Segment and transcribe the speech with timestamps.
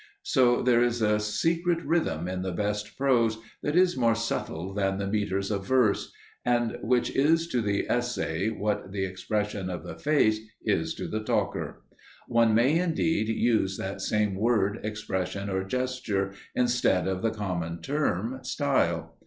[0.23, 4.97] So there is a secret rhythm in the best prose that is more subtile than
[4.97, 6.11] the metres of verse,
[6.43, 11.23] and which is to the essay what the expression of the face is to the
[11.23, 11.83] talker.
[12.27, 18.39] One may, indeed, use that same word, expression or gesture, instead of the common term,
[18.43, 19.19] style.